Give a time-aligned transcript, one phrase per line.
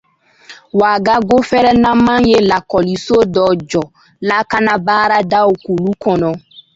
[0.77, 3.83] Ouaga gofɛrɛnaman ye lakɔliso dɔ jɔ
[4.27, 6.31] lakana baaradaw kulu kɔnɔ.